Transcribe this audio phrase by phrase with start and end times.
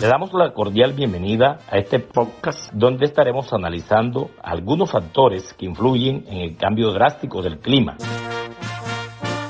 [0.00, 6.24] Le damos la cordial bienvenida a este podcast donde estaremos analizando algunos factores que influyen
[6.28, 7.96] en el cambio drástico del clima.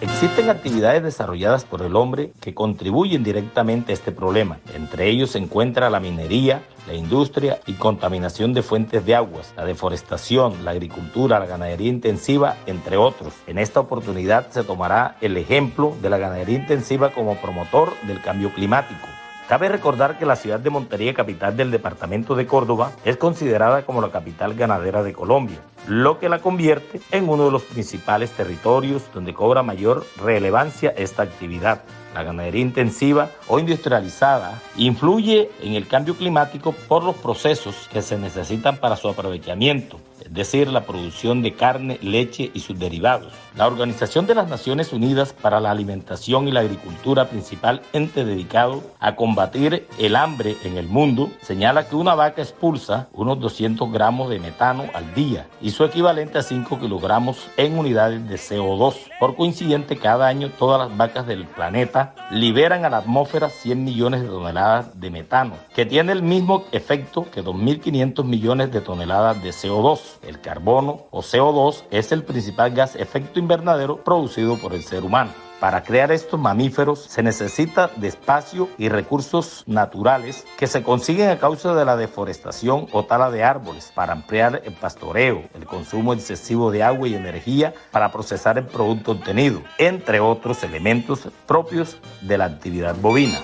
[0.00, 4.58] Existen actividades desarrolladas por el hombre que contribuyen directamente a este problema.
[4.74, 9.64] Entre ellos se encuentra la minería, la industria y contaminación de fuentes de aguas, la
[9.64, 13.32] deforestación, la agricultura, la ganadería intensiva, entre otros.
[13.46, 18.52] En esta oportunidad se tomará el ejemplo de la ganadería intensiva como promotor del cambio
[18.52, 19.06] climático.
[19.48, 24.00] Cabe recordar que la ciudad de Montería, capital del departamento de Córdoba, es considerada como
[24.00, 25.58] la capital ganadera de Colombia,
[25.88, 31.24] lo que la convierte en uno de los principales territorios donde cobra mayor relevancia esta
[31.24, 31.82] actividad.
[32.14, 38.18] La ganadería intensiva o industrializada influye en el cambio climático por los procesos que se
[38.18, 39.98] necesitan para su aprovechamiento,
[40.32, 43.34] es decir, la producción de carne, leche y sus derivados.
[43.54, 48.82] La Organización de las Naciones Unidas para la Alimentación y la Agricultura, principal ente dedicado
[48.98, 54.30] a combatir el hambre en el mundo, señala que una vaca expulsa unos 200 gramos
[54.30, 58.94] de metano al día y su equivalente a 5 kilogramos en unidades de CO2.
[59.20, 64.22] Por coincidente, cada año todas las vacas del planeta liberan a la atmósfera 100 millones
[64.22, 69.50] de toneladas de metano, que tiene el mismo efecto que 2.500 millones de toneladas de
[69.50, 70.21] CO2.
[70.22, 75.32] El carbono o CO2 es el principal gas efecto invernadero producido por el ser humano.
[75.62, 81.38] Para crear estos mamíferos se necesita de espacio y recursos naturales que se consiguen a
[81.38, 86.72] causa de la deforestación o tala de árboles para ampliar el pastoreo, el consumo excesivo
[86.72, 92.46] de agua y energía para procesar el producto obtenido, entre otros elementos propios de la
[92.46, 93.38] actividad bovina.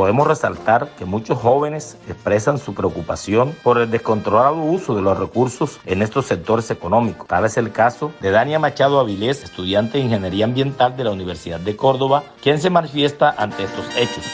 [0.00, 5.78] Podemos resaltar que muchos jóvenes expresan su preocupación por el descontrolado uso de los recursos
[5.84, 7.28] en estos sectores económicos.
[7.28, 11.60] Tal es el caso de Dania Machado Avilés, estudiante de Ingeniería Ambiental de la Universidad
[11.60, 14.24] de Córdoba, quien se manifiesta ante estos hechos.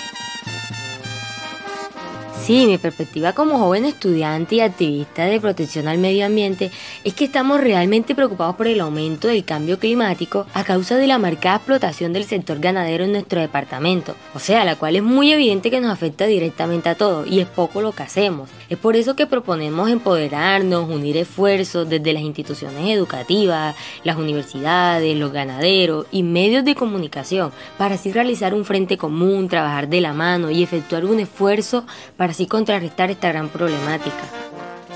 [2.47, 6.71] Sí, mi perspectiva como joven estudiante y activista de protección al medio ambiente
[7.03, 11.19] es que estamos realmente preocupados por el aumento del cambio climático a causa de la
[11.19, 15.73] marcada explotación del sector ganadero en nuestro departamento, o sea, la cual es muy evidente
[15.73, 18.49] que nos afecta directamente a todos y es poco lo que hacemos.
[18.69, 23.75] Es por eso que proponemos empoderarnos, unir esfuerzos desde las instituciones educativas,
[24.05, 29.89] las universidades, los ganaderos y medios de comunicación para así realizar un frente común, trabajar
[29.89, 31.85] de la mano y efectuar un esfuerzo
[32.17, 34.23] para así contrarrestar esta gran problemática.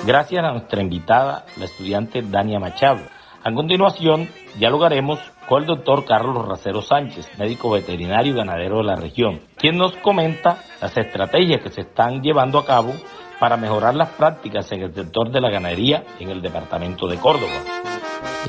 [0.07, 3.01] Gracias a nuestra invitada, la estudiante Dania Machado.
[3.43, 4.29] A continuación,
[4.59, 5.19] dialogaremos
[5.49, 9.97] con el doctor Carlos Racero Sánchez, médico veterinario y ganadero de la región, quien nos
[9.97, 12.93] comenta las estrategias que se están llevando a cabo
[13.39, 17.55] para mejorar las prácticas en el sector de la ganadería en el departamento de Córdoba.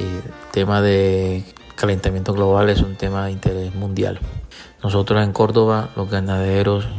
[0.01, 0.21] El
[0.51, 4.19] tema de calentamiento global es un tema de interés mundial.
[4.83, 6.89] Nosotros en Córdoba, los ganaderos,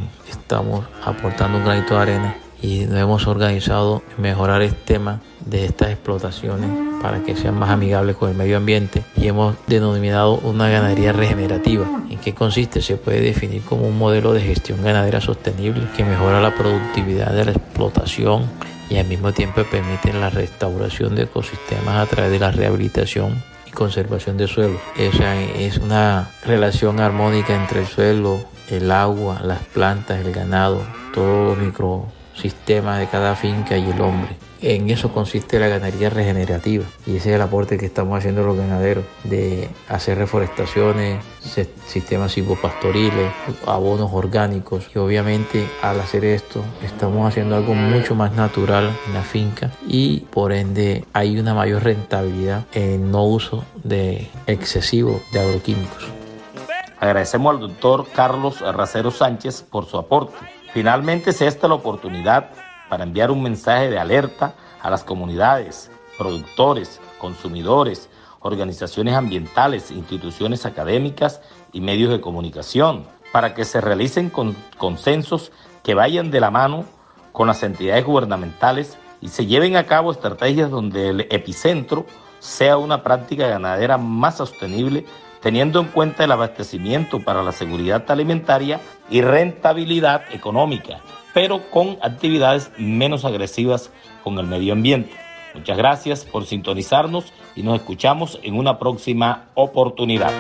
[0.42, 5.64] estamos aportando un granito de arena y nos hemos organizado en mejorar el tema de
[5.64, 6.70] estas explotaciones
[7.00, 11.86] para que sean más amigables con el medio ambiente y hemos denominado una ganadería regenerativa.
[12.10, 12.80] ¿En qué consiste?
[12.82, 17.46] Se puede definir como un modelo de gestión ganadera sostenible que mejora la productividad de
[17.46, 18.44] la explotación
[18.90, 23.42] y al mismo tiempo permite la restauración de ecosistemas a través de la rehabilitación
[23.74, 24.80] conservación de suelo.
[24.96, 30.82] Esa es una relación armónica entre el suelo, el agua, las plantas, el ganado,
[31.14, 31.58] todo los
[32.32, 34.36] microsistemas de cada finca y el hombre.
[34.60, 38.56] En eso consiste la ganadería regenerativa y ese es el aporte que estamos haciendo los
[38.56, 41.24] ganaderos de hacer reforestaciones,
[41.86, 43.32] sistemas silvopastoriles,
[43.66, 49.22] abonos orgánicos y obviamente al hacer esto estamos haciendo algo mucho más natural en la
[49.22, 56.06] finca y por ende hay una mayor rentabilidad en no uso de excesivo de agroquímicos.
[57.00, 60.36] Agradecemos al doctor Carlos Racero Sánchez por su aporte.
[60.72, 62.50] Finalmente es esta la oportunidad
[62.88, 68.08] para enviar un mensaje de alerta a las comunidades, productores, consumidores,
[68.40, 71.40] organizaciones ambientales, instituciones académicas
[71.72, 74.32] y medios de comunicación, para que se realicen
[74.78, 75.52] consensos
[75.82, 76.84] que vayan de la mano
[77.32, 82.06] con las entidades gubernamentales y se lleven a cabo estrategias donde el epicentro
[82.40, 85.06] sea una práctica ganadera más sostenible,
[85.42, 88.80] teniendo en cuenta el abastecimiento para la seguridad alimentaria
[89.10, 91.00] y rentabilidad económica
[91.32, 93.90] pero con actividades menos agresivas
[94.22, 95.12] con el medio ambiente.
[95.54, 100.32] Muchas gracias por sintonizarnos y nos escuchamos en una próxima oportunidad.